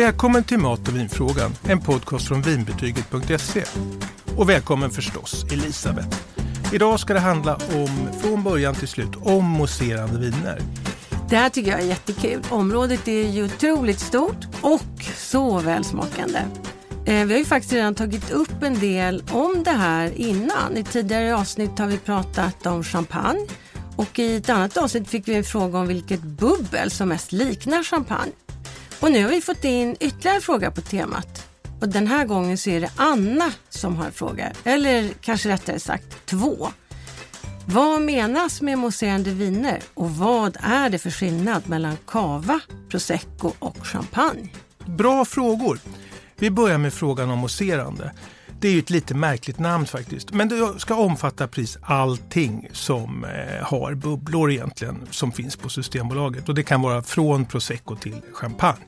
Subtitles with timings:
[0.00, 3.64] Välkommen till Mat och vinfrågan, en podcast från vinbetyget.se.
[4.36, 6.18] Och välkommen förstås Elisabeth.
[6.72, 10.60] Idag ska det handla om, från början till slut, om mousserande viner.
[11.28, 12.42] Det här tycker jag är jättekul.
[12.50, 16.38] Området är ju otroligt stort och så välsmakande.
[17.04, 20.76] Eh, vi har ju faktiskt redan tagit upp en del om det här innan.
[20.76, 23.46] I tidigare avsnitt har vi pratat om champagne
[23.96, 27.82] och i ett annat avsnitt fick vi en fråga om vilket bubbel som mest liknar
[27.82, 28.32] champagne.
[29.00, 31.46] Och nu har vi fått in ytterligare en fråga på temat.
[31.80, 35.80] Och den här gången så är det Anna som har en fråga, eller kanske rättare
[35.80, 36.68] sagt två.
[37.66, 43.86] Vad menas med mousserande viner och vad är det för skillnad mellan cava, prosecco och
[43.86, 44.52] champagne?
[44.86, 45.78] Bra frågor.
[46.36, 48.12] Vi börjar med frågan om mousserande.
[48.60, 50.32] Det är ju ett lite märkligt namn faktiskt.
[50.32, 56.48] Men det ska omfatta precis allting som eh, har bubblor egentligen som finns på Systembolaget.
[56.48, 58.84] Och det kan vara från prosecco till champagne.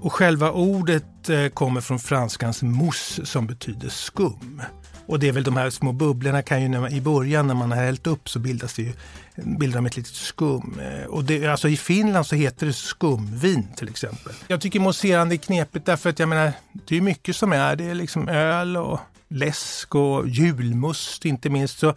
[0.00, 4.62] Och själva ordet eh, kommer från franskans mousse som betyder skum.
[5.06, 7.54] Och det är väl de här små bubblorna kan ju när man, i början när
[7.54, 8.92] man har hällt upp så bildas det ju,
[9.34, 10.80] bildar de ett litet skum.
[10.80, 14.32] Eh, och det, alltså I Finland så heter det skumvin till exempel.
[14.48, 17.76] Jag tycker mousserande är knepigt därför att jag menar, det är mycket som är.
[17.76, 21.78] Det är liksom öl och läsk och julmust inte minst.
[21.78, 21.94] Så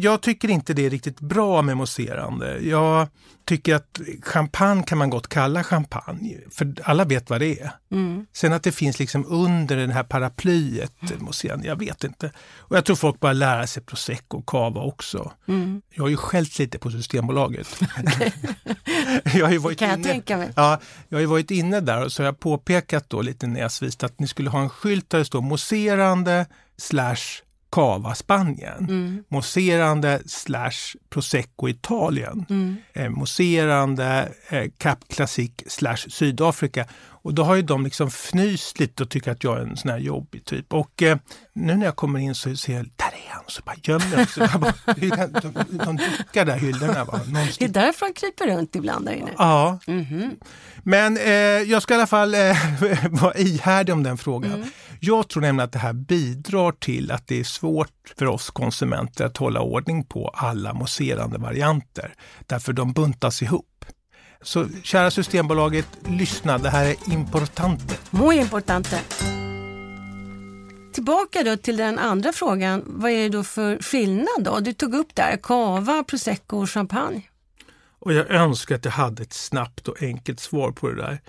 [0.00, 2.58] jag tycker inte det är riktigt bra med mousserande.
[2.58, 3.08] Jag
[3.48, 7.70] tycker att champagne kan man gott kalla champagne, för alla vet vad det är.
[7.90, 8.26] Mm.
[8.32, 11.24] Sen att det finns liksom under det här paraplyet mm.
[11.24, 12.32] mousserande, jag vet inte.
[12.56, 15.32] Och jag tror folk bara lära sig prosecco och cava också.
[15.48, 15.82] Mm.
[15.94, 17.80] Jag har ju skällt lite på Systembolaget.
[19.24, 20.52] jag har ju varit kan jag inne, tänka mig.
[20.56, 24.02] Ja, jag har ju varit inne där och så har jag påpekat då lite näsvist
[24.02, 29.24] att ni skulle ha en skylt där det står mousserande slash Cava Spanien, mm.
[29.28, 32.76] mousserande slash prosecco Italien, mm.
[32.92, 36.86] eh, mousserande eh, Cap Classic slash Sydafrika.
[37.22, 39.90] Och då har ju de liksom fnyst lite och tycker att jag är en sån
[39.90, 40.72] här jobbig typ.
[40.72, 41.18] Och eh,
[41.52, 44.28] nu när jag kommer in så ser jag, där är han, så bara gömmer jag
[44.28, 44.48] sig.
[45.42, 47.04] de, de duckar där hyllorna.
[47.04, 47.20] Va?
[47.58, 49.30] Det är därför han kryper runt ibland där inne?
[49.38, 49.78] Ja.
[49.86, 50.36] Mm -hmm.
[50.82, 51.32] Men eh,
[51.70, 52.56] jag ska i alla fall eh,
[53.10, 54.54] vara ihärdig om den frågan.
[54.54, 54.68] Mm.
[55.00, 59.24] Jag tror nämligen att det här bidrar till att det är svårt för oss konsumenter
[59.24, 62.14] att hålla ordning på alla mousserande varianter.
[62.46, 63.84] Därför de buntas ihop.
[64.42, 67.94] Så kära Systembolaget, lyssna, det här är importante.
[68.10, 69.00] Muy importante.
[70.92, 74.60] Tillbaka då till den andra frågan, vad är det då för skillnad då?
[74.60, 77.22] Du tog upp där, cava, prosecco och champagne.
[78.00, 81.20] Och jag önskar att jag hade ett snabbt och enkelt svar på det där.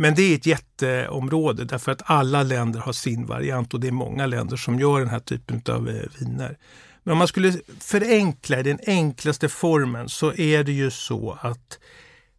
[0.00, 3.92] Men det är ett jätteområde därför att alla länder har sin variant och det är
[3.92, 6.56] många länder som gör den här typen av eh, viner.
[7.02, 11.78] Men om man skulle förenkla i den enklaste formen så är det ju så att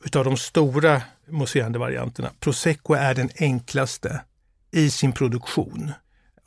[0.03, 4.22] utav de stora mousserande varianterna, prosecco är den enklaste
[4.72, 5.91] i sin produktion.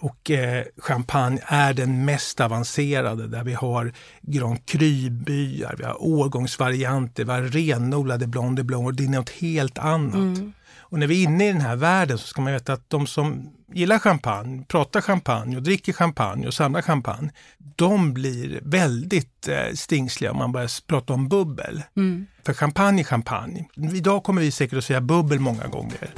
[0.00, 3.92] Och eh, champagne är den mest avancerade där vi har
[4.22, 9.30] Grand Cru-byar, vi har årgångsvarianter, vi har renodlade Blanc de Blanc och det är något
[9.30, 10.14] helt annat.
[10.14, 10.52] Mm.
[10.94, 13.06] Och när vi är inne i den här världen så ska man veta att de
[13.06, 17.30] som gillar champagne, pratar champagne och dricker champagne och samlar champagne,
[17.76, 21.82] de blir väldigt eh, stingsliga om man börjar prata om bubbel.
[21.96, 22.26] Mm.
[22.46, 23.68] För champagne är champagne.
[23.94, 26.14] Idag kommer vi säkert att säga bubbel många gånger.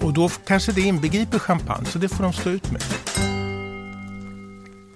[0.00, 2.82] Och då kanske det inbegriper champagne, så det får de stå ut med.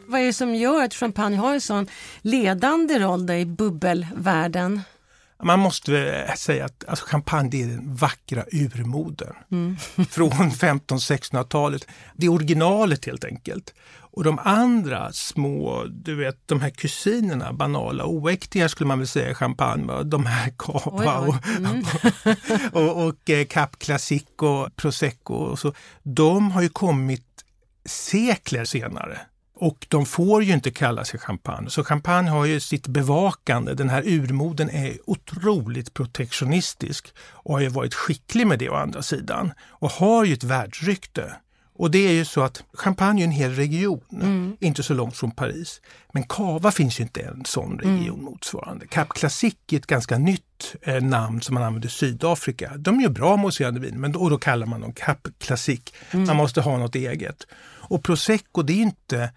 [0.07, 1.87] Vad är det som gör att champagne har en sån
[2.23, 4.81] ledande roll i bubbelvärlden?
[5.43, 9.77] Man måste säga att alltså, champagne är den vackra urmoden mm.
[10.11, 11.87] från 1500-1600-talet.
[12.15, 13.75] Det är originalet helt enkelt.
[14.13, 19.35] Och de andra små, du vet de här kusinerna, banala, oäktiga skulle man väl säga
[19.35, 21.85] champagne, de här Cava och, mm.
[22.73, 27.45] och, och, och eh, Cap Classic och Prosecco och så, de har ju kommit
[27.85, 29.21] sekler senare.
[29.61, 31.71] Och de får ju inte kalla sig champagne.
[31.71, 33.75] Så champagne har ju sitt bevakande.
[33.75, 39.03] Den här urmoden är otroligt protektionistisk och har ju varit skicklig med det å andra
[39.03, 39.53] sidan.
[39.61, 41.35] Och har ju ett världsrykte.
[41.77, 44.57] Och det är ju så att Champagne är en hel region, mm.
[44.61, 45.81] inte så långt från Paris.
[46.13, 48.25] Men Cava finns ju inte en sån region mm.
[48.25, 48.87] motsvarande.
[48.87, 50.50] Cap Classic är ett ganska nytt
[50.83, 52.73] eh, namn som man använder i Sydafrika.
[52.77, 55.81] De gör bra mousserande vin, men då, då kallar man dem Cap Classic.
[56.11, 56.27] Mm.
[56.27, 57.47] Man måste ha något eget.
[57.91, 59.31] Och Prosecco det är inte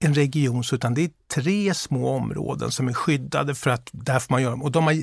[0.00, 4.34] en region utan det är tre små områden som är skyddade för att där får
[4.34, 4.96] man göra Och de har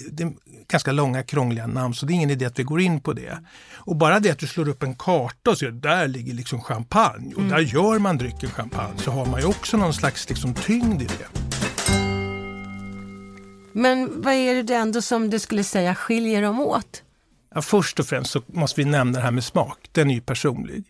[0.67, 3.37] ganska långa krångliga namn så det är ingen idé att vi går in på det.
[3.75, 6.61] Och bara det att du slår upp en karta och ser att där ligger liksom
[6.61, 7.51] champagne och mm.
[7.51, 11.05] där gör man drycken champagne så har man ju också någon slags liksom tyngd i
[11.05, 11.44] det.
[13.77, 17.03] Men vad är det ändå som du skulle säga skiljer dem åt?
[17.55, 19.89] Ja, först och främst så måste vi nämna det här med smak.
[19.91, 20.83] Den är ju personlig.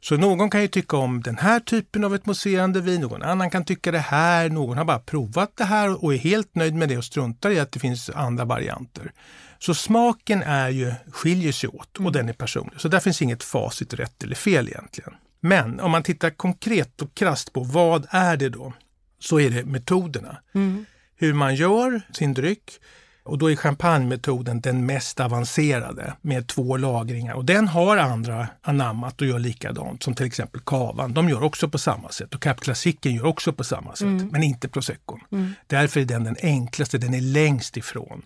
[0.00, 3.50] Så någon kan ju tycka om den här typen av ett mousserande vin, någon annan
[3.50, 6.88] kan tycka det här, någon har bara provat det här och är helt nöjd med
[6.88, 9.12] det och struntar i att det finns andra varianter.
[9.58, 12.80] Så smaken är ju, skiljer sig åt och den är personlig.
[12.80, 15.14] Så där finns inget facit rätt eller fel egentligen.
[15.40, 18.72] Men om man tittar konkret och krast på vad är det då?
[19.18, 20.36] Så är det metoderna.
[20.54, 20.86] Mm.
[21.16, 22.80] Hur man gör sin dryck,
[23.26, 27.34] och då är champagnemetoden den mest avancerade med två lagringar.
[27.34, 31.14] Och den har andra anammat och gör likadant som till exempel kavan.
[31.14, 34.28] De gör också på samma sätt och Cap Classicen gör också på samma sätt, mm.
[34.32, 35.20] men inte proseccon.
[35.32, 35.52] Mm.
[35.66, 38.22] Därför är den den enklaste, den är längst ifrån.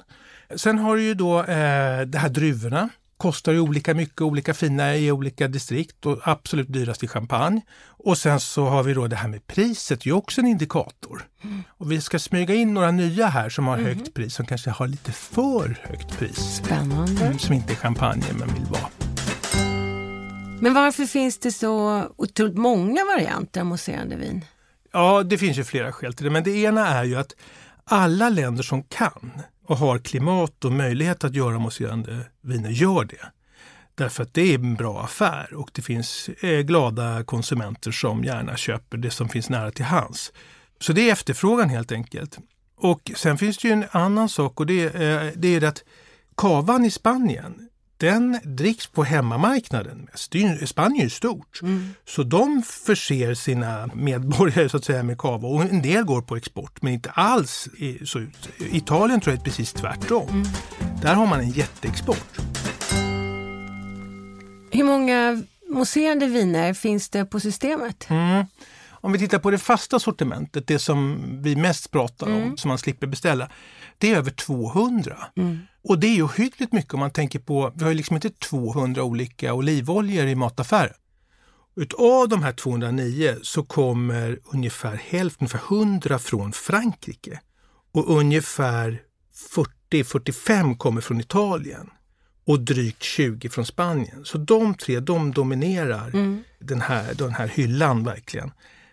[0.56, 2.88] Sen har du ju då eh, de här druvorna
[3.20, 7.60] kostar ju olika mycket, olika fina i olika distrikt och absolut dyrast i champagne.
[7.86, 11.22] Och sen så har vi då det här med priset, det är också en indikator.
[11.42, 11.62] Mm.
[11.68, 13.86] Och vi ska smyga in några nya här som har mm.
[13.86, 16.36] högt pris, som kanske har lite för högt pris.
[16.36, 17.24] Spännande.
[17.24, 18.90] Mm, som inte är champagne men vill vara.
[20.60, 24.44] Men varför finns det så otroligt många varianter av mousserande vin?
[24.92, 27.32] Ja, det finns ju flera skäl till det, men det ena är ju att
[27.84, 29.32] alla länder som kan
[29.70, 33.26] och har klimat och möjlighet att göra mousserande viner gör det.
[33.94, 38.56] Därför att det är en bra affär och det finns eh, glada konsumenter som gärna
[38.56, 40.32] köper det som finns nära till hands.
[40.80, 42.38] Så det är efterfrågan helt enkelt.
[42.76, 45.84] Och sen finns det ju en annan sak och det, eh, är det är att
[46.36, 47.68] kavan i Spanien
[48.00, 50.68] den dricks på hemmamarknaden mest.
[50.68, 51.62] Spanien är ju stort.
[51.62, 51.94] Mm.
[52.04, 56.36] Så de förser sina medborgare så att säga med kava och en del går på
[56.36, 57.68] export men inte alls
[58.04, 58.48] så ut.
[58.58, 60.28] Italien tror jag är precis tvärtom.
[60.28, 60.46] Mm.
[61.02, 62.38] Där har man en jätteexport.
[64.70, 68.06] Hur många mousserande viner finns det på systemet?
[68.10, 68.44] Mm.
[69.02, 72.56] Om vi tittar på det fasta sortimentet, det som vi mest pratar om, mm.
[72.56, 73.50] som man slipper beställa,
[74.00, 75.16] det är över 200.
[75.36, 75.58] Mm.
[75.82, 78.30] Och det är ju hyggligt mycket om man tänker på, vi har ju liksom inte
[78.30, 80.94] 200 olika olivoljor i mataffären.
[81.76, 87.40] Utav de här 209 så kommer ungefär hälften, ungefär 100 från Frankrike.
[87.92, 89.02] Och ungefär
[89.90, 91.90] 40-45 kommer från Italien
[92.46, 94.24] och drygt 20 från Spanien.
[94.24, 96.42] Så de tre, de dominerar mm.
[96.58, 98.50] den, här, den här hyllan verkligen.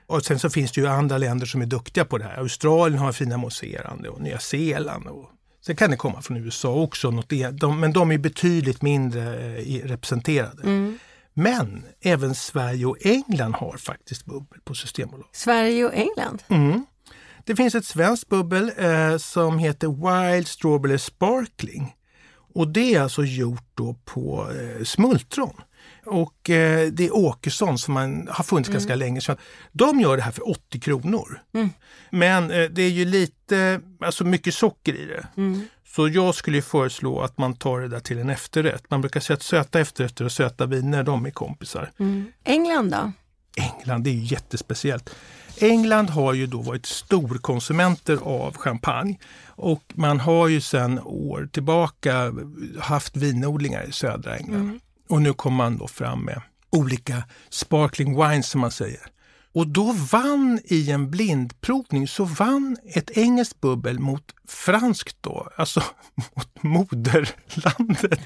[0.07, 2.37] Och sen så finns det ju andra länder som är duktiga på det här.
[2.37, 5.07] Australien har fina mousserande och Nya Zeeland.
[5.07, 5.29] Och,
[5.65, 9.87] sen kan det komma från USA också, något, de, men de är betydligt mindre eh,
[9.87, 10.63] representerade.
[10.63, 10.99] Mm.
[11.33, 15.35] Men även Sverige och England har faktiskt bubbel på Systembolaget.
[15.35, 16.43] Sverige och England?
[16.47, 16.85] Mm.
[17.45, 21.95] Det finns ett svenskt bubbel eh, som heter Wild Strawberry Sparkling.
[22.53, 25.61] Och det är alltså gjort då på eh, smultron.
[26.07, 28.73] Och eh, det är Åkesson som man har funnits mm.
[28.75, 29.21] ganska länge.
[29.21, 29.35] Så
[29.71, 31.41] de gör det här för 80 kronor.
[31.53, 31.69] Mm.
[32.09, 35.27] Men eh, det är ju lite, alltså mycket socker i det.
[35.37, 35.67] Mm.
[35.95, 38.83] Så jag skulle föreslå att man tar det där till en efterrätt.
[38.89, 41.91] Man brukar säga att söta efterrätter och söta viner, de är kompisar.
[41.99, 42.31] Mm.
[42.43, 43.11] England då?
[43.57, 45.15] England, det är ju jättespeciellt.
[45.57, 52.33] England har ju då varit storkonsumenter av champagne och man har ju sedan år tillbaka
[52.79, 54.61] haft vinodlingar i södra England.
[54.61, 54.79] Mm.
[55.09, 59.01] Och nu kommer man då fram med olika sparkling wines som man säger.
[59.53, 65.83] Och då vann i en blindprovning så vann ett engelskt bubbel mot franskt då, alltså
[66.35, 68.19] mot moderlandet.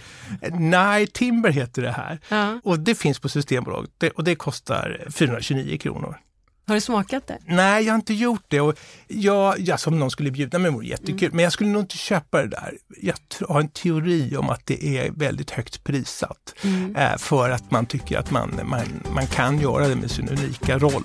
[0.51, 2.19] Nej, Timber heter det här.
[2.29, 2.59] Ja.
[2.63, 6.17] Och det finns på Systembolaget och det kostar 429 kronor.
[6.71, 7.37] Har du smakat det?
[7.45, 8.61] Nej, jag har inte gjort det.
[8.61, 11.35] Och jag, ja, som någon skulle bjuda mig vore jättekul, mm.
[11.35, 12.77] men jag skulle nog inte köpa det där.
[13.01, 13.15] Jag
[13.49, 16.95] har en teori om att det är väldigt högt prissatt mm.
[16.95, 20.77] eh, för att man tycker att man, man, man kan göra det med sin unika
[20.77, 21.03] roll.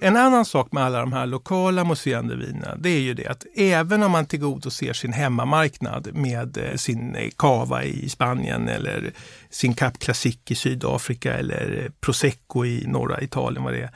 [0.00, 3.46] En annan sak med alla de här lokala mousserande vinerna, det är ju det att
[3.56, 9.12] även om man tillgodoser sin hemmamarknad med eh, sin eh, cava i Spanien eller
[9.50, 13.90] sin Cap Classic i Sydafrika eller eh, Prosecco i norra Italien, vad det är,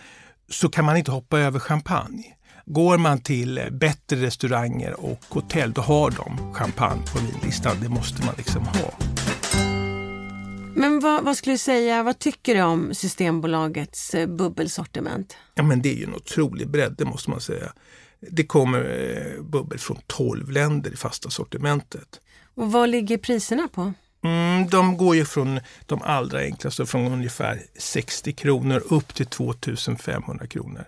[0.48, 2.24] så kan man inte hoppa över champagne.
[2.66, 7.76] Går man till bättre restauranger och hotell, då har de champagne på vinlistan.
[7.82, 8.92] Det måste man liksom ha.
[10.76, 15.36] Men vad, vad, skulle du säga, vad tycker du om Systembolagets eh, bubbelsortiment?
[15.54, 17.72] Ja men det är ju en otrolig bredd, det måste man säga.
[18.20, 22.20] Det kommer eh, bubbel från 12 länder i fasta sortimentet.
[22.54, 23.92] Och vad ligger priserna på?
[24.24, 30.46] Mm, de går ju från de allra enklaste, från ungefär 60 kronor upp till 2500
[30.46, 30.84] kronor.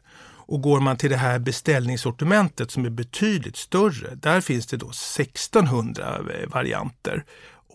[0.47, 4.87] Och går man till det här beställningssortimentet som är betydligt större, där finns det då
[4.87, 7.25] 1600 eh, varianter.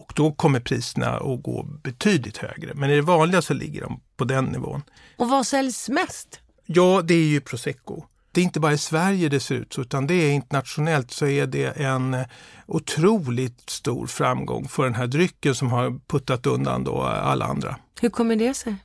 [0.09, 2.73] Och då kommer priserna att gå betydligt högre.
[2.73, 4.81] Men i det vanliga så ligger de på den nivån.
[5.17, 6.39] Och vad säljs mest?
[6.65, 8.03] Ja, det är ju prosecco.
[8.31, 11.27] Det är inte bara i Sverige det ser ut så, utan det är internationellt så
[11.27, 12.17] är det en
[12.65, 17.75] otroligt stor framgång för den här drycken som har puttat undan då alla andra.
[18.01, 18.75] Hur kommer det sig?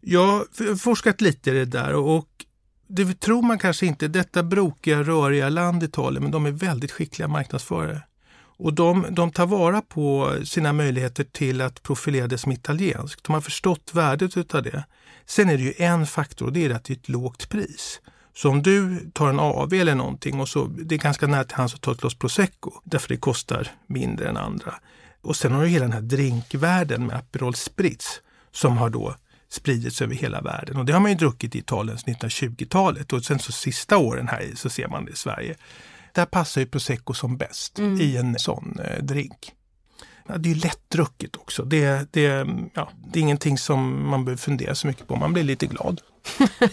[0.00, 2.28] Jag har forskat lite i det där och
[2.88, 7.28] det tror man kanske inte, detta brokiga, röriga land Italien, men de är väldigt skickliga
[7.28, 8.02] marknadsförare.
[8.58, 13.24] Och de, de tar vara på sina möjligheter till att profilera det som italienskt.
[13.24, 14.84] De har förstått värdet av det.
[15.26, 18.00] Sen är det ju en faktor och det är att det är ett lågt pris.
[18.34, 21.56] Så om du tar en AV eller någonting och så, det är ganska nära till
[21.56, 24.74] hands att ta ett glas prosecco därför det kostar mindre än andra.
[25.22, 28.20] Och sen har du hela den här drinkvärlden med Aperol Spritz
[28.52, 29.14] som har då
[29.48, 30.76] spridits över hela världen.
[30.76, 34.28] Och det har man ju druckit i Italien sedan 1920-talet och sen så sista åren
[34.28, 35.56] här så ser man det i Sverige.
[36.18, 38.00] Där passar ju prosecco som bäst mm.
[38.00, 39.52] i en sån eh, drink.
[40.26, 41.64] Ja, det är lättdrucket också.
[41.64, 45.16] Det, det, ja, det är ingenting som man behöver fundera så mycket på.
[45.16, 46.00] Man blir lite glad.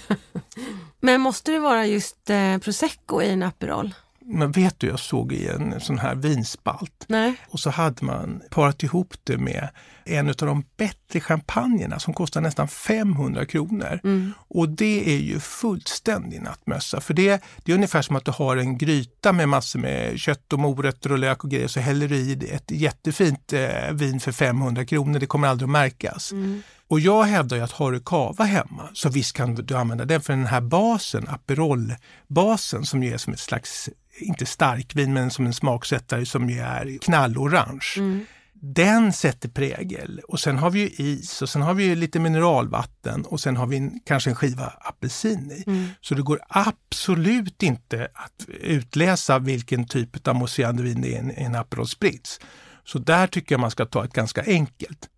[1.00, 3.94] Men måste det vara just eh, prosecco i en Aperol?
[4.27, 7.36] Men vet du, jag såg i en sån här vinspalt Nej.
[7.48, 9.70] och så hade man parat ihop det med
[10.05, 14.00] en av de bättre champagnerna som kostar nästan 500 kronor.
[14.03, 14.34] Mm.
[14.48, 17.01] Och det är ju fullständig nattmössa.
[17.01, 20.53] För det, det är ungefär som att du har en gryta med massor med kött
[20.53, 21.67] och morötter och lök och grejer.
[21.67, 25.20] Så häller du i ett jättefint eh, vin för 500 kronor.
[25.20, 26.32] Det kommer aldrig att märkas.
[26.32, 26.62] Mm.
[26.88, 30.22] Och jag hävdar ju att har du kava hemma så visst kan du använda den
[30.22, 33.89] för den här basen, Aperol-basen som ju är som ett slags,
[34.20, 37.94] inte starkvin men som en smaksättare som ju är knallorange.
[37.98, 38.25] Mm.
[38.62, 42.20] Den sätter prägel och sen har vi ju is och sen har vi ju lite
[42.20, 45.63] mineralvatten och sen har vi en, kanske en skiva apelsin i.
[45.68, 45.88] Mm.
[46.01, 51.15] Så det går absolut inte att utläsa vilken typ av mousserande vin det är i
[51.15, 52.39] en, en Aperol Spritz.
[52.84, 55.10] Så där tycker jag man ska ta ett ganska enkelt.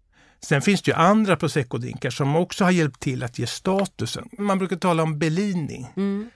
[0.41, 4.29] Sen finns det ju andra prosecco-drinkar som också har hjälpt till att ge statusen.
[4.38, 5.88] Man brukar tala om Bellini.
[5.96, 6.29] Mm.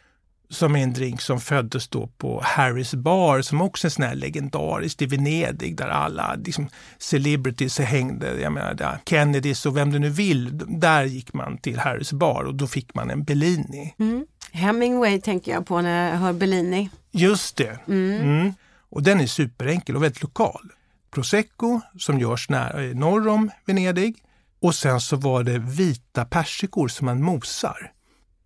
[0.50, 4.15] Som är en drink som föddes då på Harrys bar som också är sån här
[4.15, 8.41] legendariskt i Venedig där alla liksom, celebrities hängde.
[8.41, 10.58] Jag menar, där, Kennedys och vem du nu vill.
[10.79, 13.96] Där gick man till Harrys bar och då fick man en Bellini.
[14.00, 14.25] Mm.
[14.51, 16.89] Hemingway tänker jag på när jag hör Bellini.
[17.12, 17.79] Just det.
[17.88, 18.22] Mm.
[18.22, 18.53] mm.
[18.89, 20.72] Och den är superenkel och väldigt lokal
[21.11, 24.23] prosecco som görs när, eh, norr om Venedig.
[24.61, 27.91] Och sen så var det vita persikor som man mosar.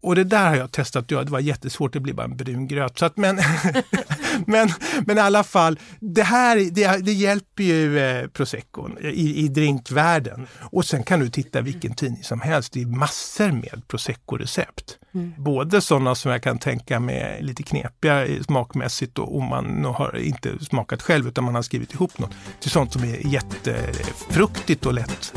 [0.05, 2.37] Och det där har jag testat att göra, det var jättesvårt, det blir bara en
[2.37, 2.99] brun gröt.
[2.99, 3.35] Så att, men,
[4.47, 4.69] men,
[5.05, 10.47] men i alla fall, det här det, det hjälper ju eh, proseccon i, i drinkvärlden.
[10.59, 14.97] Och sen kan du titta vilken tidning som helst, det är massor med prosecco-recept.
[15.13, 15.33] Mm.
[15.37, 20.65] Både sådana som jag kan tänka mig lite knepiga smakmässigt och om man har inte
[20.65, 25.33] smakat själv utan man har skrivit ihop något, till sånt som är jättefruktigt och lätt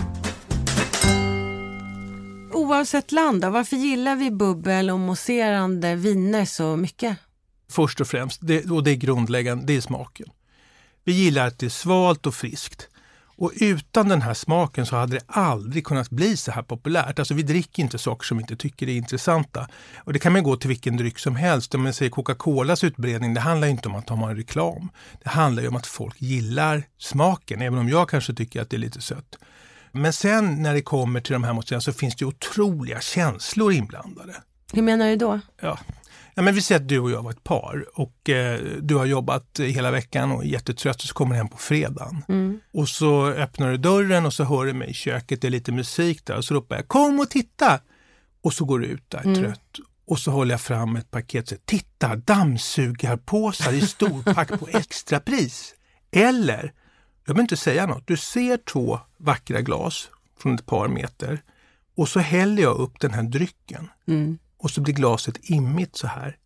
[2.58, 7.16] oavsett land, då, varför gillar vi bubbel och mousserande viner så mycket?
[7.70, 10.26] Först och främst, det, och det är grundläggande, det är smaken.
[11.04, 12.88] Vi gillar att det är svalt och friskt.
[13.40, 17.18] Och utan den här smaken så hade det aldrig kunnat bli så här populärt.
[17.18, 19.68] Alltså vi dricker inte saker som vi inte tycker är intressanta.
[19.98, 21.74] Och det kan man gå till vilken dryck som helst.
[21.74, 24.90] Om man säger Coca-Colas utbredning, det handlar inte om att de har en reklam.
[25.22, 28.78] Det handlar om att folk gillar smaken, även om jag kanske tycker att det är
[28.78, 29.38] lite sött.
[29.92, 34.34] Men sen när det kommer till de här motiven så finns det otroliga känslor inblandade.
[34.72, 35.40] Hur menar du då?
[35.60, 35.78] Ja.
[36.34, 39.06] Ja, men vi säger att du och jag var ett par och eh, du har
[39.06, 42.24] jobbat hela veckan och är jättetrött och så kommer du hem på fredagen.
[42.28, 42.60] Mm.
[42.72, 45.72] Och så öppnar du dörren och så hör du mig i köket, det är lite
[45.72, 47.80] musik där och så ropar jag kom och titta!
[48.40, 49.34] Och så går du ut där mm.
[49.34, 54.68] trött och så håller jag fram ett paket och säger titta dammsugarpåsar i storpack på
[54.72, 55.74] extrapris.
[56.10, 56.72] Eller
[57.28, 58.06] jag behöver inte säga något.
[58.06, 60.08] Du ser två vackra glas
[60.38, 61.42] från ett par meter
[61.96, 63.88] och så häller jag upp den här drycken.
[64.06, 64.38] Mm.
[64.58, 66.36] Och så blir glaset immigt så här.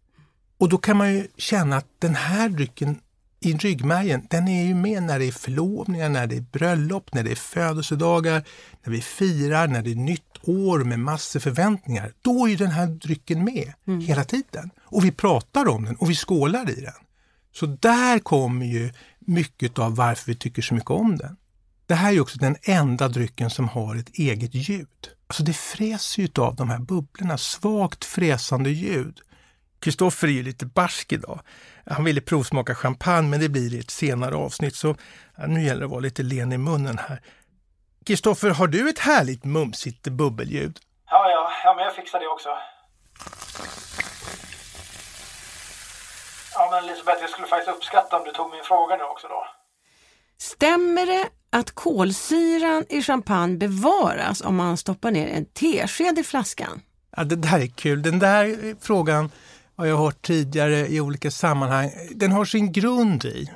[0.59, 3.01] Och då kan man ju känna att den här drycken
[3.41, 7.23] i ryggmärgen, den är ju med när det är förlovningar, när det är bröllop, när
[7.23, 8.45] det är födelsedagar,
[8.85, 12.13] när vi firar, när det är nytt år med massor förväntningar.
[12.23, 14.01] Då är ju den här drycken med mm.
[14.01, 14.71] hela tiden.
[14.85, 16.95] Och vi pratar om den och vi skålar i den.
[17.55, 18.93] Så där kommer ju
[19.27, 21.37] mycket av varför vi tycker så mycket om den.
[21.87, 25.11] Det här är också den enda drycken som har ett eget ljud.
[25.27, 29.21] Alltså det fräser ju av de här bubblorna, svagt fräsande ljud.
[29.81, 31.41] Kristoffer är ju lite barsk idag.
[31.87, 34.97] Han ville provsmaka champagne men det blir i ett senare avsnitt så
[35.49, 37.21] nu gäller det att vara lite len i munnen här.
[38.07, 40.79] Kristoffer, har du ett härligt mumsigt bubbelljud?
[41.11, 42.49] Ja, ja, ja men jag fixar det också.
[46.63, 49.47] Ja, men Elisabeth, jag skulle faktiskt uppskatta om du tog min fråga nu också då.
[50.39, 56.81] Stämmer det att kolsyran i champagne bevaras om man stoppar ner en tesked i flaskan?
[57.17, 58.03] Ja, det där är kul.
[58.03, 59.31] Den där frågan
[59.77, 61.91] har jag hört tidigare i olika sammanhang.
[62.15, 63.51] Den har sin grund i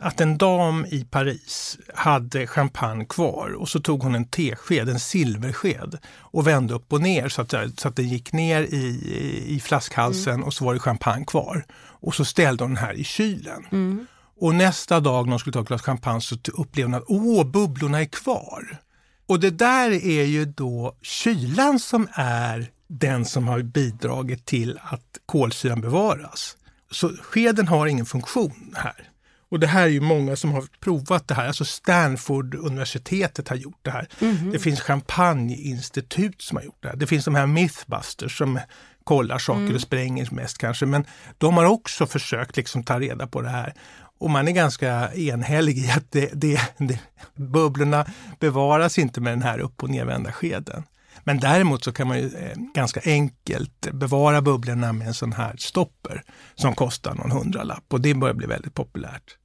[0.00, 5.00] att en dam i Paris hade champagne kvar och så tog hon en tesked, en
[5.00, 9.60] silversked och vände upp och ner så att, så att den gick ner i, i
[9.60, 10.46] flaskhalsen mm.
[10.46, 11.64] och så var det champagne kvar.
[12.00, 13.66] Och så ställde hon den här i kylen.
[13.72, 14.06] Mm.
[14.40, 17.46] Och nästa dag när hon skulle ta ett glas champagne så upplevde hon att åh,
[17.46, 18.78] bubblorna är kvar.
[19.26, 25.18] Och det där är ju då kylan som är den som har bidragit till att
[25.26, 26.56] kolsyran bevaras.
[26.90, 29.09] Så skeden har ingen funktion här.
[29.50, 31.46] Och det här är ju många som har provat det här.
[31.46, 34.08] Alltså Stanford-universitetet har gjort det här.
[34.20, 34.52] Mm -hmm.
[34.52, 36.96] Det finns Champagneinstitut som har gjort det här.
[36.96, 38.60] Det finns de här Mythbusters som
[39.04, 39.74] kollar saker mm.
[39.74, 40.86] och spränger mest kanske.
[40.86, 41.04] Men
[41.38, 43.74] de har också försökt liksom ta reda på det här.
[44.18, 47.00] Och man är ganska enhällig i att det, det, det,
[47.34, 48.06] bubblorna
[48.38, 50.84] bevaras inte med den här upp och nervända skeden.
[51.24, 55.56] Men däremot så kan man ju eh, ganska enkelt bevara bubblorna med en sån här
[55.58, 56.22] stopper
[56.54, 59.36] som kostar någon hundralapp och det börjar bli väldigt populärt.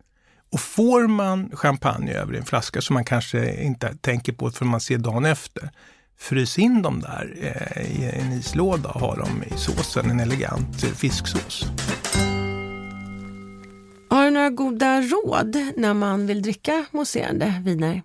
[0.52, 4.82] Och får man champagne över en flaska som man kanske inte tänker på för man
[4.82, 5.72] ser dagen efter,
[6.18, 10.82] frys in dem där eh, i en islåda och ha dem i såsen, en elegant
[10.82, 11.66] fisksås.
[14.10, 18.02] Har du några goda råd när man vill dricka mousserande viner?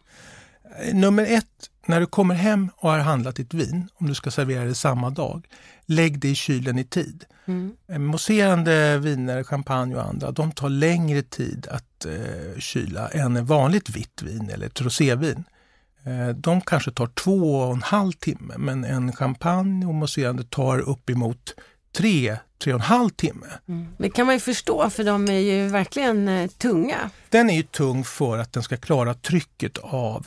[0.82, 4.30] Eh, nummer ett, när du kommer hem och har handlat ditt vin, om du ska
[4.30, 5.46] servera det samma dag,
[5.86, 7.24] lägg det i kylen i tid.
[7.46, 7.72] Mm.
[7.88, 13.90] Eh, mousserande viner, champagne och andra, de tar längre tid att eh, kyla än vanligt
[13.90, 15.44] vitt vin eller ett rosévin.
[16.04, 20.78] Eh, de kanske tar två och en halv timme men en champagne och mousserande tar
[20.78, 21.54] uppemot
[21.96, 23.46] tre, tre och en halv timme.
[23.68, 23.88] Mm.
[23.98, 27.10] Det kan man ju förstå för de är ju verkligen eh, tunga.
[27.28, 30.26] Den är ju tung för att den ska klara trycket av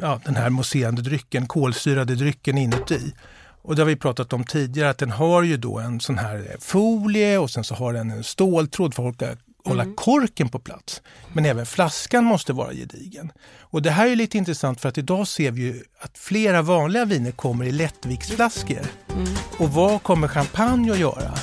[0.00, 3.14] ja, den här mousserande drycken, kolsyrade drycken inuti.
[3.62, 6.56] Och det har vi pratat om tidigare att den har ju då en sån här
[6.60, 9.96] folie och sen så har den en ståltråd för att hålla mm.
[9.96, 11.02] korken på plats.
[11.32, 13.32] Men även flaskan måste vara gedigen.
[13.60, 17.04] Och det här är lite intressant för att idag ser vi ju att flera vanliga
[17.04, 18.86] viner kommer i lättviktsflaskor.
[19.12, 19.28] Mm.
[19.58, 21.34] Och vad kommer champagne att göra?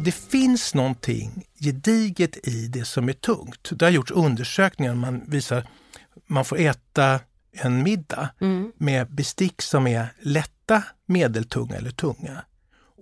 [0.00, 3.70] Det finns någonting gediget i det som är tungt.
[3.70, 5.66] Det har gjorts undersökningar man visar
[6.26, 7.20] man får äta
[7.52, 8.72] en middag mm.
[8.76, 12.42] med bestick som är lätta, medeltunga eller tunga.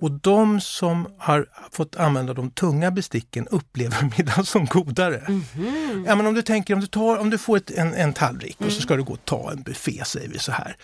[0.00, 5.16] Och de som har fått använda de tunga besticken upplever middagen som godare.
[5.16, 6.04] Mm -hmm.
[6.06, 8.56] ja, men om du tänker om du, tar, om du får ett, en, en tallrik
[8.60, 8.66] mm.
[8.66, 8.82] och så mm.
[8.82, 10.76] ska du gå och ta en buffé säger vi så här.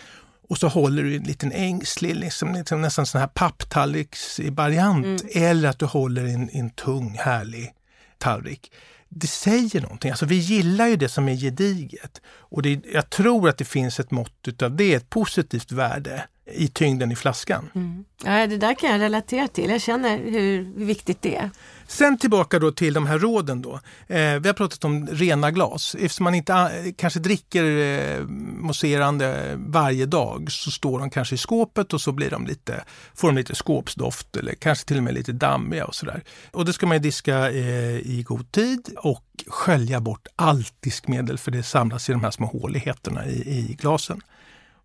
[0.49, 5.05] Och så håller du en liten ängslig, liksom, liksom nästan sån här papptallriksvariant.
[5.05, 5.17] Mm.
[5.33, 7.73] Eller att du håller en, en tung härlig
[8.21, 8.71] tallrik
[9.13, 10.11] det säger någonting.
[10.11, 12.21] Alltså vi gillar ju det som är gediget.
[12.27, 16.67] Och det, jag tror att det finns ett mått av det, ett positivt värde i
[16.67, 17.69] tyngden i flaskan.
[17.75, 18.05] Mm.
[18.23, 19.69] Ja, det där kan jag relatera till.
[19.69, 21.49] Jag känner hur viktigt det är.
[21.91, 23.61] Sen tillbaka då till de här råden.
[23.61, 23.73] Då.
[24.07, 25.95] Eh, vi har pratat om rena glas.
[25.99, 28.25] Eftersom man inte eh, kanske dricker eh,
[28.59, 32.83] mousserande varje dag så står de kanske i skåpet och så blir de lite,
[33.15, 36.23] får de lite skåpsdoft eller kanske till och med lite dammiga och sådär.
[36.51, 41.51] Och det ska man diska eh, i god tid och skölja bort allt diskmedel för
[41.51, 44.21] det samlas i de här små håligheterna i, i glasen.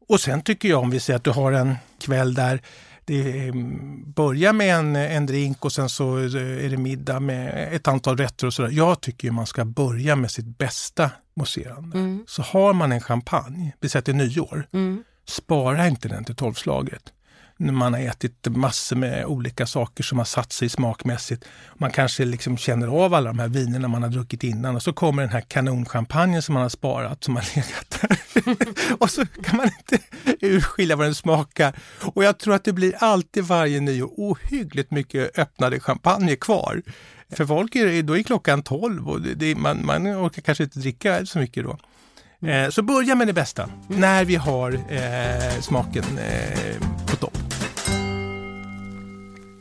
[0.09, 2.61] Och sen tycker jag om vi säger att du har en kväll där
[3.07, 3.53] det
[4.07, 8.47] börjar med en, en drink och sen så är det middag med ett antal rätter
[8.47, 8.71] och sådär.
[8.71, 11.99] Jag tycker man ska börja med sitt bästa mousserande.
[11.99, 12.25] Mm.
[12.29, 15.05] Så har man en champagne, vi säger att det är nyår, mm.
[15.25, 17.13] spara inte den till tolvslaget
[17.59, 21.45] man har ätit massor med olika saker som har satt sig smakmässigt.
[21.75, 24.93] Man kanske liksom känner av alla de här vinerna man har druckit innan och så
[24.93, 28.19] kommer den här kanonchampagnen som man har sparat som har legat där.
[29.03, 30.05] och så kan man inte
[30.41, 31.77] urskilja vad den smakar.
[32.01, 36.83] Och jag tror att det blir alltid varje nyår ohyggligt mycket öppnade champagne kvar.
[37.31, 41.27] För folk är, då är klockan 12 och det, man, man orkar kanske inte dricka
[41.27, 41.79] så mycket då.
[42.49, 44.01] Eh, så börja med det bästa, mm.
[44.01, 47.46] när vi har eh, smaken eh, på topp.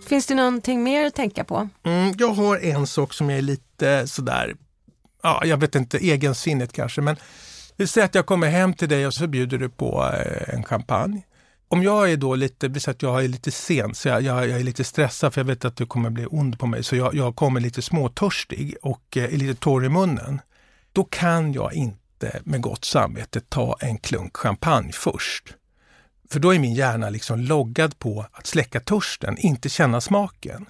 [0.05, 1.69] Finns det någonting mer att tänka på?
[1.83, 4.55] Mm, jag har en sak som jag är lite sådär,
[5.23, 7.15] ja, jag vet inte, egensinnigt kanske, men
[7.77, 10.63] vi säger att jag kommer hem till dig och så bjuder du på eh, en
[10.63, 11.21] champagne.
[11.67, 14.49] Om jag är då lite, vi säger att jag är lite sen, så jag, jag,
[14.49, 16.95] jag, är lite stressad för jag vet att du kommer bli ond på mig, så
[16.95, 20.41] jag, jag kommer lite småtörstig och eh, är lite torr i munnen.
[20.91, 25.55] Då kan jag inte med gott samvete ta en klunk champagne först.
[26.29, 30.65] För då är min hjärna liksom loggad på att släcka törsten, inte känna smaken.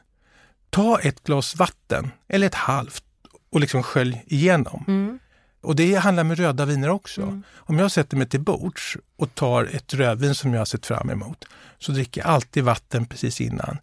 [0.69, 3.03] Ta ett glas vatten, eller ett halvt,
[3.49, 4.85] och liksom skölj igenom.
[4.87, 5.19] Mm.
[5.61, 7.21] Och det handlar med röda viner också.
[7.21, 7.43] Mm.
[7.55, 11.09] Om jag sätter mig till bords och tar ett rödvin som jag har sett fram
[11.09, 11.45] emot,
[11.79, 13.77] så dricker jag alltid vatten precis innan.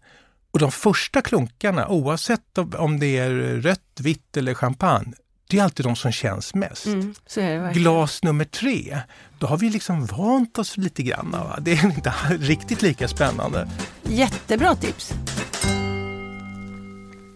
[0.51, 3.29] Och de första klunkarna, oavsett om det är
[3.61, 5.13] rött, vitt eller champagne,
[5.53, 6.85] det är alltid de som känns mest.
[6.85, 7.73] Mm.
[7.73, 8.97] Glas nummer tre,
[9.39, 11.31] då har vi liksom vant oss lite grann.
[11.31, 11.57] Va?
[11.61, 13.69] Det är inte riktigt lika spännande.
[14.03, 15.13] Jättebra tips!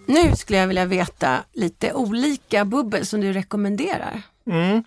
[0.08, 4.21] Nu skulle jag vilja veta lite olika bubbel som du rekommenderar.
[4.49, 4.84] Mm.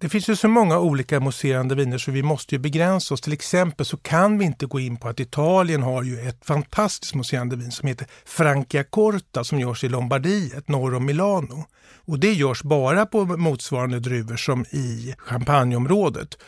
[0.00, 3.20] Det finns ju så många olika mousserande viner så vi måste ju begränsa oss.
[3.20, 7.14] Till exempel så kan vi inte gå in på att Italien har ju ett fantastiskt
[7.14, 11.64] mousserande vin som heter Franciacorta som görs i Lombardiet norr om Milano.
[12.06, 16.38] Och det görs bara på motsvarande druvor som i champagneområdet.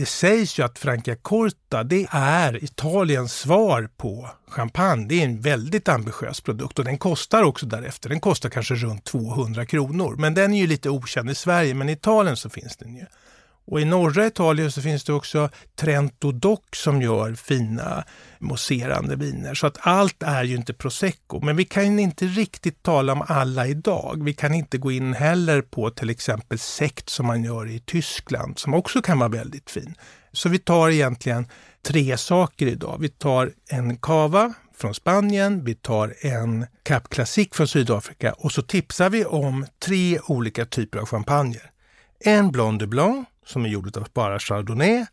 [0.00, 5.06] Det sägs ju att Franciacorta det är Italiens svar på champagne.
[5.08, 8.08] Det är en väldigt ambitiös produkt och den kostar också därefter.
[8.08, 10.16] Den kostar kanske runt 200 kronor.
[10.18, 13.06] Men den är ju lite okänd i Sverige, men i Italien så finns den ju.
[13.70, 18.04] Och i norra Italien så finns det också Trento Doc som gör fina
[18.38, 19.54] mousserande viner.
[19.54, 21.40] Så att allt är ju inte prosecco.
[21.40, 24.24] Men vi kan inte riktigt tala om alla idag.
[24.24, 28.58] Vi kan inte gå in heller på till exempel sekt som man gör i Tyskland
[28.58, 29.94] som också kan vara väldigt fin.
[30.32, 31.46] Så vi tar egentligen
[31.86, 32.96] tre saker idag.
[33.00, 38.62] Vi tar en cava från Spanien, vi tar en Cap Classic från Sydafrika och så
[38.62, 41.70] tipsar vi om tre olika typer av champagner.
[42.24, 45.06] En Blanc de Blanc som är gjord av bara Chardonnay,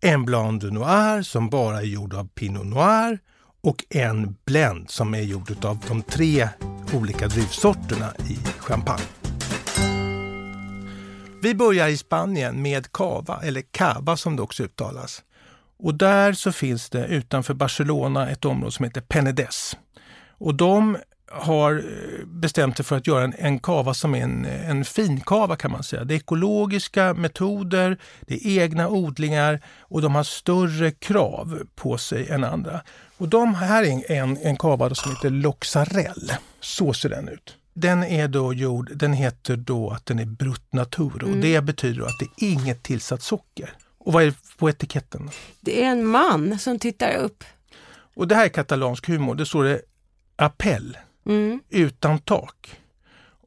[0.00, 3.18] en Blanc de Noir som bara är gjord av Pinot Noir
[3.62, 6.48] och en Blend som är gjord av de tre
[6.94, 9.04] olika druvsorterna i champagne.
[11.42, 15.22] Vi börjar i Spanien med Cava, eller Cava som det också uttalas.
[15.78, 19.76] Och där så finns det utanför Barcelona ett område som heter Penedès.
[20.38, 20.96] Och de
[21.30, 25.56] har eh, bestämt sig för att göra en, en kava som är en, en finkava
[25.56, 26.04] kan man säga.
[26.04, 32.28] Det är ekologiska metoder, det är egna odlingar och de har större krav på sig
[32.28, 32.80] än andra.
[33.16, 36.32] Och de här är en, en kava som heter Loxarell.
[36.60, 37.56] Så ser den ut.
[37.74, 41.40] Den är då gjord, den heter då att den är brut natur och mm.
[41.40, 43.70] det betyder att det är inget tillsatt socker.
[43.98, 45.30] Och vad är det på etiketten?
[45.60, 47.44] Det är en man som tittar upp.
[48.14, 49.34] Och det här är katalansk humor.
[49.34, 49.80] Det står det
[50.36, 51.60] appell mm.
[51.70, 52.80] utan tak.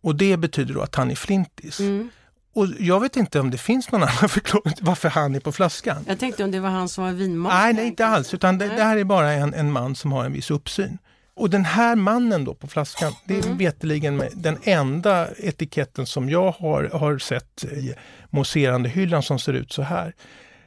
[0.01, 1.79] Och det betyder då att han är flintis.
[1.79, 2.09] Mm.
[2.53, 5.51] Och jag vet inte om det finns någon annan förklaring till varför han är på
[5.51, 6.05] flaskan.
[6.07, 7.59] Jag tänkte om det var han som var vinmakare.
[7.59, 8.33] Nej, nej, inte alls.
[8.33, 10.97] Utan det, det, här är bara en, en man som har en viss uppsyn.
[11.35, 13.57] Och den här mannen då på flaskan, det är mm.
[13.57, 17.93] veteligen den enda etiketten som jag har, har sett i
[18.29, 20.13] mousserande hyllan som ser ut så här.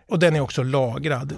[0.08, 1.34] Och den är också lagrad.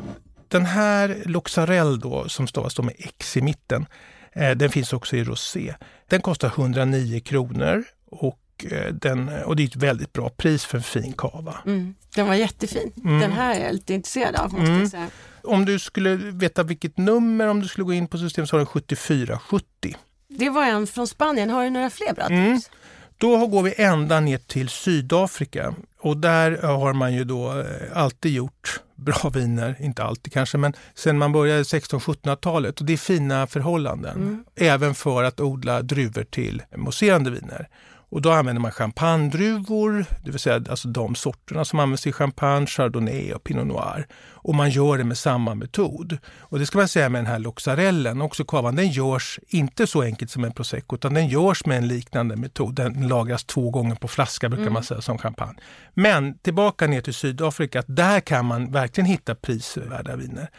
[0.48, 3.87] Den här Loxarell då, som stavas då med X i mitten,
[4.35, 5.75] den finns också i rosé.
[6.09, 10.79] Den kostar 109 kronor och, eh, den, och det är ett väldigt bra pris för
[10.79, 11.55] en fin kava.
[11.66, 11.95] Mm.
[12.14, 12.92] Den var jättefin.
[13.05, 13.21] Mm.
[13.21, 14.53] Den här är jag lite intresserad av.
[14.53, 14.88] Måste mm.
[14.88, 15.09] säga.
[15.42, 18.59] Om du skulle veta vilket nummer, om du skulle gå in på systemet så har
[18.59, 19.97] den 7470.
[20.29, 21.51] Det var en från Spanien.
[21.51, 22.57] Har du några fler bra mm.
[22.57, 22.71] tips?
[23.18, 28.33] Då går vi ända ner till Sydafrika och där har man ju då eh, alltid
[28.33, 33.47] gjort bra viner, inte alltid kanske, men sen man började 1600-1700-talet och det är fina
[33.47, 34.17] förhållanden.
[34.17, 34.45] Mm.
[34.57, 37.69] Även för att odla druvor till mousserande viner.
[38.12, 42.66] Och då använder man champagnedruvor, det vill säga alltså de sorterna som används i champagne,
[42.66, 44.07] chardonnay och pinot noir.
[44.31, 46.18] Och man gör det med samma metod.
[46.38, 50.03] Och det ska man säga med den här loxarellen, också kavan, den görs inte så
[50.03, 52.75] enkelt som en prosecco utan den görs med en liknande metod.
[52.75, 54.72] Den lagras två gånger på flaska brukar mm.
[54.72, 55.59] man säga som champagne.
[55.94, 60.51] Men tillbaka ner till Sydafrika, där kan man verkligen hitta prisvärda viner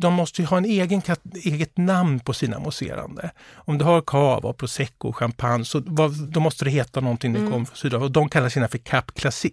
[0.00, 1.02] de måste ju ha en egen
[1.34, 3.30] eget namn på sina mousserande.
[3.54, 7.50] Om du har cava, prosecco, champagne, så vad, då måste det heta någonting mm.
[7.50, 8.08] kommer från Sydafrika.
[8.08, 9.52] De kallar sina för Cap Classic.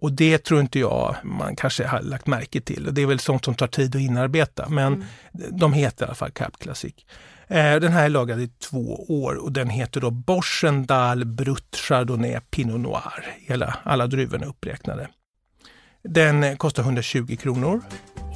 [0.00, 2.86] Och det tror inte jag man kanske har lagt märke till.
[2.86, 4.68] Och det är väl sånt som tar tid att inarbeta.
[4.68, 5.06] Men mm.
[5.50, 6.94] de heter i alla fall Cap Classic.
[7.46, 12.40] Eh, den här är lagrad i två år och den heter då Borchendal Brut Chardonnay
[12.50, 13.36] Pinot Noir.
[13.46, 15.08] Hela, alla druvorna uppräknade.
[16.02, 17.82] Den kostar 120 kronor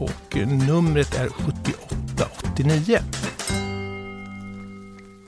[0.00, 2.98] och numret är 7889.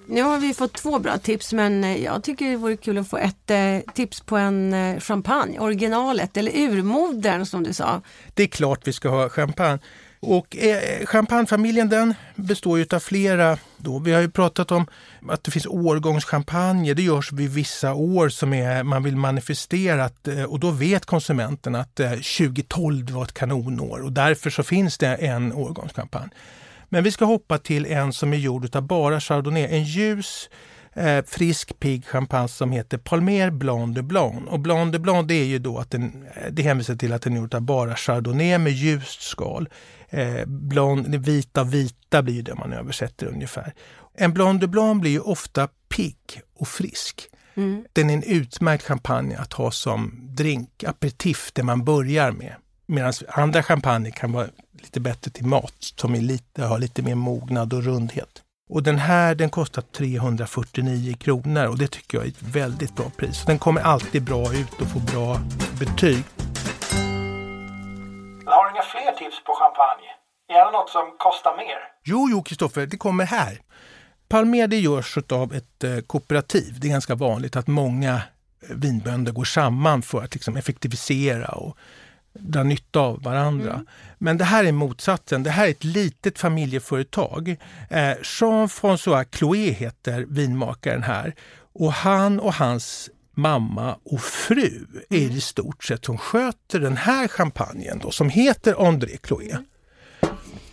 [0.07, 3.09] Nu har vi fått två bra tips men eh, jag tycker det vore kul att
[3.09, 8.01] få ett eh, tips på en eh, champagne, originalet eller urmodern som du sa.
[8.35, 9.79] Det är klart vi ska ha champagne.
[10.25, 13.59] Och eh, champagnefamiljen den består ju av flera.
[13.77, 13.99] Då.
[13.99, 14.87] Vi har ju pratat om
[15.29, 16.95] att det finns årgångschampagne.
[16.95, 21.07] Det görs vid vissa år som är, man vill manifestera att, eh, och då vet
[21.07, 26.31] konsumenten att eh, 2012 var ett kanonår och därför så finns det en årgångschampagne.
[26.89, 29.67] Men vi ska hoppa till en som är gjord av bara chardonnay.
[29.71, 30.49] En ljus
[30.95, 34.49] eh, frisk pigg champagne som heter Palmer Blanc de Blanc.
[34.49, 37.23] Och Blanc de Blanc det är ju då att den, eh, det hänvisar till att
[37.23, 39.69] den är gjord av bara chardonnay med ljust skal.
[40.15, 43.75] Eh, blond, vita vita blir det man översätter ungefär.
[44.15, 47.29] En Blanc de Blanc blir ju ofta pigg och frisk.
[47.55, 47.85] Mm.
[47.93, 52.55] Den är en utmärkt champagne att ha som drink, aperitif, det man börjar med.
[52.87, 54.47] Medan andra champagne kan vara
[54.83, 58.43] lite bättre till mat, som är lite, har lite mer mognad och rundhet.
[58.71, 63.11] Och den här den kostar 349 kronor och det tycker jag är ett väldigt bra
[63.17, 63.45] pris.
[63.47, 65.41] Den kommer alltid bra ut och får bra
[65.79, 66.25] betyg.
[68.95, 70.11] Fler tips på champagne?
[70.49, 71.79] Gärna något som kostar mer.
[72.05, 73.61] Jo, jo, Kristoffer, det kommer här.
[74.29, 76.81] Palmer det görs av ett eh, kooperativ.
[76.81, 81.77] Det är ganska vanligt att många eh, vinbönder går samman för att liksom effektivisera och
[82.33, 83.73] dra nytta av varandra.
[83.73, 83.87] Mm.
[84.19, 85.43] Men det här är motsatsen.
[85.43, 87.49] Det här är ett litet familjeföretag.
[87.91, 91.35] Eh, Jean-François Chloé heter vinmakaren här
[91.73, 97.29] och han och hans mamma och fru är i stort sett som sköter den här
[97.29, 99.57] champagnen då, som heter André Chloé.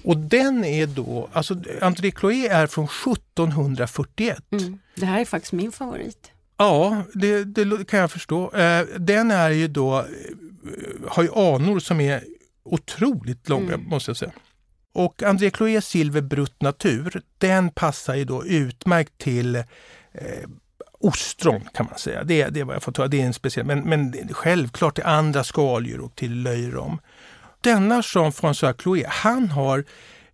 [0.04, 4.43] Och den är då, alltså André Chloé är från 1741.
[4.52, 4.80] Mm.
[4.95, 6.32] Det här är faktiskt min favorit.
[6.58, 8.52] Ja, det, det kan jag förstå.
[8.52, 10.06] Eh, den är ju då, eh,
[11.08, 12.24] har ju anor som är
[12.63, 13.89] otroligt långa mm.
[13.89, 14.32] måste jag säga.
[14.93, 19.63] Och André Chloé Silver Brut Natur, den passar ju då utmärkt till eh,
[21.01, 22.23] ostron kan man säga.
[22.23, 23.07] Det, det är vad jag fått höra.
[23.07, 26.99] Det är en speciell, men, men självklart till andra skaldjur och till löjrom.
[27.61, 29.79] Denna Jean-François Chloé, han har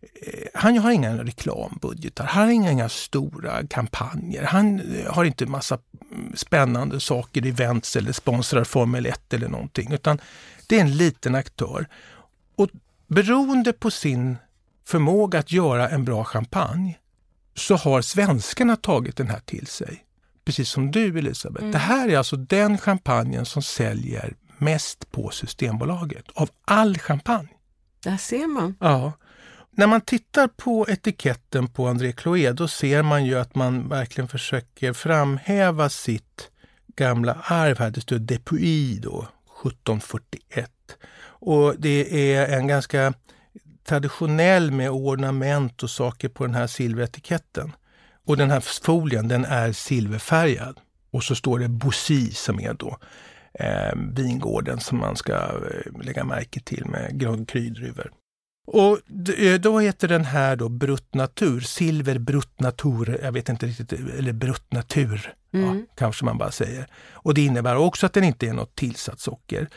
[0.02, 4.44] eh, han har inga reklambudgetar, han har inga, inga stora kampanjer.
[4.44, 5.78] Han eh, har inte massa
[6.12, 9.94] mm, spännande saker, events eller sponsrar Formel 1 eller någonting.
[9.94, 10.20] Utan
[10.68, 11.88] det är en liten aktör.
[12.56, 12.70] Och
[13.08, 14.38] beroende på sin
[14.86, 16.98] förmåga att göra en bra champagne
[17.56, 20.07] så har svenskarna tagit den här till sig.
[20.48, 21.62] Precis som du Elisabeth.
[21.62, 21.72] Mm.
[21.72, 27.48] Det här är alltså den champagnen som säljer mest på Systembolaget av all champagne.
[28.04, 28.76] Där ser man.
[28.80, 29.14] Ja.
[29.72, 34.28] När man tittar på etiketten på André Chloé då ser man ju att man verkligen
[34.28, 36.52] försöker framhäva sitt
[36.96, 37.92] gamla arv här.
[37.92, 39.28] Det står Depuis då,
[39.66, 40.72] 1741.
[41.20, 43.14] Och det är en ganska
[43.88, 47.72] traditionell med ornament och saker på den här silveretiketten.
[48.28, 50.80] Och den här folien den är silverfärgad.
[51.12, 52.98] Och så står det Bossy som är då
[53.54, 58.12] eh, vingården som man ska eh, lägga märke till med kryddruvor.
[58.68, 59.00] Och
[59.40, 63.92] eh, då heter den här då Brut Natur, Silver Brut Natur, jag vet inte riktigt,
[63.92, 65.78] eller Brut Natur mm.
[65.78, 66.88] ja, kanske man bara säger.
[67.12, 69.68] Och det innebär också att den inte är något tillsatt socker.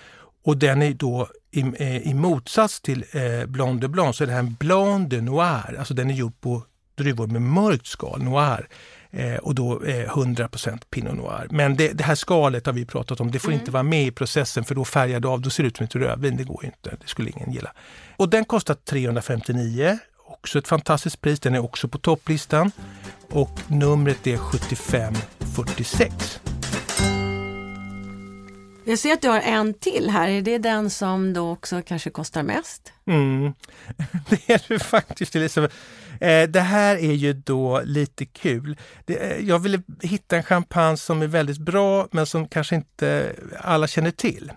[0.44, 4.26] Och den är då i, eh, i motsats till eh, Blanc de Blanc så är
[4.26, 6.62] det här en Blanc de Noir, alltså den är gjord på
[7.02, 8.68] druvor med mörkt skal, noir.
[9.12, 10.48] Eh, och då eh, 100
[10.90, 11.46] Pinot Noir.
[11.50, 13.60] Men det, det, här skalet har vi pratat om, det får mm.
[13.60, 15.84] inte vara med i processen för då färgar det av, då ser det ut som
[15.84, 16.36] ett rödvin.
[16.36, 17.72] Det går inte, det skulle ingen gilla.
[18.16, 21.40] Och den kostar 359, också ett fantastiskt pris.
[21.40, 22.72] Den är också på topplistan.
[23.30, 26.40] Och numret är 7546.
[28.90, 30.28] Jag ser att du har en till här.
[30.28, 32.92] Är det den som då också kanske kostar mest?
[33.06, 33.52] Mm.
[34.28, 35.74] Det är det faktiskt Elisabeth.
[36.20, 38.76] Eh, det här är ju då lite kul.
[39.06, 43.86] Eh, jag ville hitta en champagne som är väldigt bra men som kanske inte alla
[43.86, 44.52] känner till.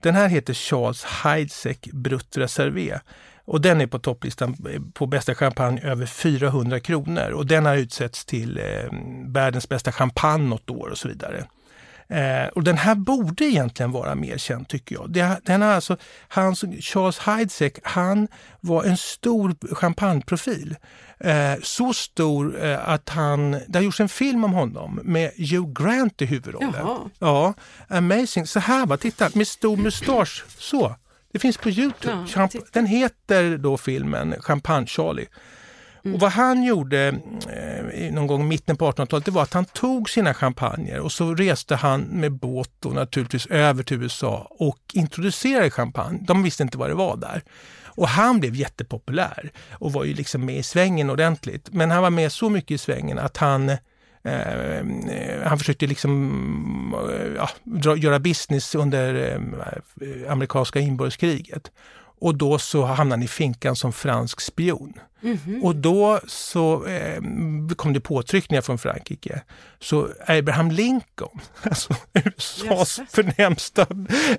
[0.00, 2.98] Den här heter Charles Heidsieck Brut Reservé.
[3.44, 7.30] Och den är på topplistan eh, på bästa champagne över 400 kronor.
[7.30, 8.64] Och den har utsetts till eh,
[9.26, 11.46] världens bästa champagne något år och så vidare.
[12.12, 15.10] Eh, och den här borde egentligen vara mer känd tycker jag.
[15.10, 15.96] Det, den har alltså,
[16.28, 18.28] hans, Charles Heidsieck, han
[18.60, 20.76] var en stor champagneprofil.
[21.20, 25.72] Eh, så stor eh, att han, det har gjorts en film om honom med Hugh
[25.72, 26.74] Grant i huvudrollen.
[26.74, 26.98] Jaha.
[27.18, 27.54] Ja,
[27.88, 28.46] amazing.
[28.46, 30.44] Så här va, titta med stor mustasch.
[30.58, 30.96] Så.
[31.32, 32.26] Det finns på Youtube.
[32.34, 35.26] Ja, den heter då filmen Champagne Charlie.
[36.04, 36.14] Mm.
[36.14, 37.14] Och vad han gjorde
[37.48, 41.12] eh, någon gång i mitten på 1800-talet, det var att han tog sina champagner och
[41.12, 46.18] så reste han med båt då naturligtvis över till USA och introducerade champagne.
[46.22, 47.42] De visste inte vad det var där.
[47.94, 51.68] Och han blev jättepopulär och var ju liksom med i svängen ordentligt.
[51.72, 53.78] Men han var med så mycket i svängen att han eh,
[55.44, 61.70] han försökte liksom eh, ja, dra, göra business under eh, amerikanska inbördeskriget.
[62.22, 64.92] Och då så hamnade han i finkan som fransk spion.
[65.22, 65.62] Mm -hmm.
[65.62, 67.22] Och då så eh,
[67.76, 69.42] kom det påtryckningar från Frankrike.
[69.80, 73.10] Så Abraham Lincoln, alltså USAs yes.
[73.10, 73.86] förnämsta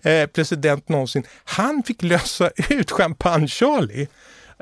[0.10, 4.08] eh, president någonsin, han fick lösa ut Champagne-Charlie.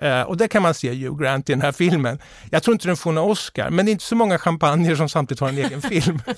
[0.04, 2.20] Uh, och där kan man se Hugh Grant i den här filmen.
[2.52, 5.10] Jag tror inte den får några Oscar, men det är inte så många champagner som
[5.10, 6.20] samtidigt har en egen film.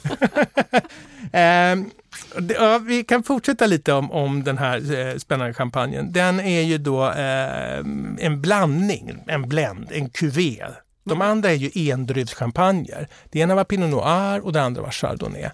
[2.50, 6.12] Ja, vi kan fortsätta lite om, om den här eh, spännande champagnen.
[6.12, 7.78] Den är ju då eh,
[8.20, 10.66] en blandning, en blend, en cuvée
[11.06, 13.08] De andra är ju endruvschampagner.
[13.32, 15.50] Det ena var Pinot Noir och det andra var Chardonnay.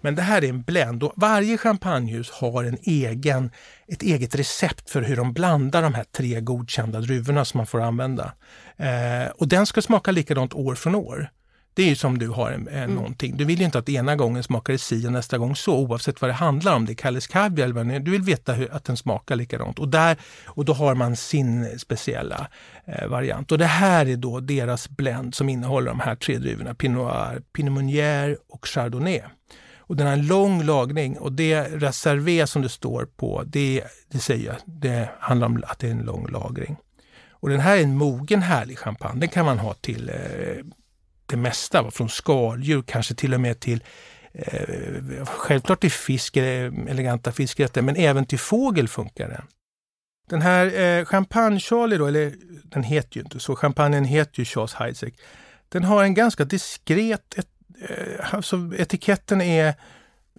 [0.00, 3.50] Men det här är en blend och varje champagnehus har en egen,
[3.88, 7.80] ett eget recept för hur de blandar de här tre godkända druvorna som man får
[7.80, 8.32] använda.
[8.76, 11.30] Eh, och den ska smaka likadant år från år.
[11.74, 12.94] Det är ju som du har en, en mm.
[12.94, 13.36] någonting.
[13.36, 16.20] Du vill ju inte att ena gången smakar det si och nästa gång så oavsett
[16.20, 16.86] vad det handlar om.
[16.86, 18.00] Det är Kalles Kaviar eller vad det är.
[18.00, 21.78] Du vill veta hur, att den smakar likadant och, där, och då har man sin
[21.78, 22.48] speciella
[22.84, 23.52] eh, variant.
[23.52, 26.74] Och det här är då deras blend som innehåller de här tre druvorna.
[26.74, 29.20] Pinot Noir, Pinot Meunier och Chardonnay.
[29.86, 34.18] Och den har en lång lagning och det reservé som det står på, det, det
[34.18, 36.76] säger jag, det handlar om att det är en lång lagring.
[37.30, 39.20] Och den här är en mogen härlig champagne.
[39.20, 40.14] Den kan man ha till eh,
[41.26, 43.84] det mesta, från skaldjur kanske till och med till
[44.32, 49.42] eh, självklart till fisk, eh, eleganta fiskrätter, men även till fågel funkar den.
[50.28, 52.32] Den här eh, champagne Charlie då, eller
[52.64, 55.14] den heter ju inte så, champagnen heter ju Charles Heidsieck.
[55.68, 57.48] Den har en ganska diskret, et,
[57.88, 59.74] eh, alltså etiketten är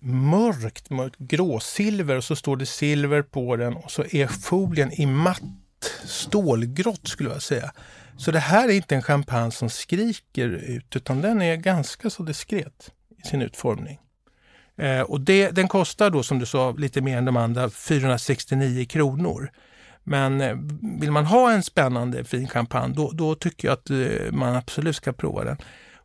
[0.01, 5.05] mörkt, mörkt gråsilver och så står det silver på den och så är folien i
[5.05, 5.41] matt
[6.05, 7.71] stålgrått skulle jag säga.
[8.17, 12.23] Så det här är inte en champagne som skriker ut utan den är ganska så
[12.23, 12.91] diskret
[13.23, 13.99] i sin utformning.
[14.77, 18.85] Eh, och det, den kostar då som du sa lite mer än de andra 469
[18.85, 19.51] kronor.
[20.03, 20.55] Men eh,
[20.99, 24.95] vill man ha en spännande fin champagne då, då tycker jag att eh, man absolut
[24.95, 25.57] ska prova den.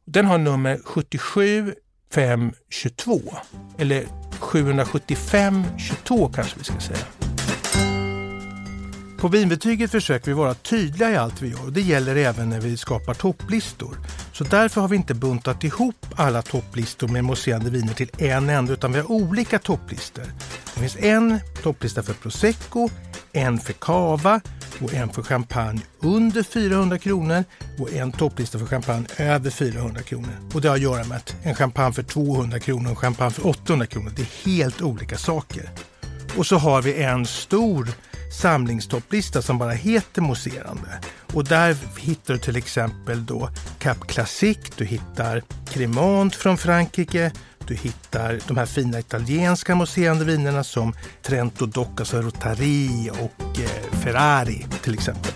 [0.05, 1.75] Den har nummer 77
[2.13, 3.21] 522
[3.79, 4.05] eller
[4.39, 7.20] 775 22 kanske vi ska säga.
[9.21, 12.61] På vinbetyget försöker vi vara tydliga i allt vi gör och det gäller även när
[12.61, 13.97] vi skapar topplistor.
[14.33, 18.73] Så därför har vi inte buntat ihop alla topplistor med mousserande viner till en enda
[18.73, 20.25] utan vi har olika topplistor.
[20.75, 22.89] Det finns en topplista för prosecco,
[23.33, 24.41] en för cava
[24.81, 27.45] och en för champagne under 400 kronor
[27.79, 30.51] och en topplista för champagne över 400 kronor.
[30.55, 33.31] Och det har att göra med att en champagne för 200 kronor och en champagne
[33.31, 35.71] för 800 kronor, det är helt olika saker.
[36.37, 37.89] Och så har vi en stor
[38.31, 41.01] samlingstopplista som bara heter mousserande.
[41.33, 47.33] Och där hittar du till exempel då Cap Classique, du hittar Cremant från Frankrike,
[47.67, 53.99] du hittar de här fina italienska mousserande vinerna som Trento Doc, alltså Rotari och eh,
[54.01, 55.33] Ferrari till exempel.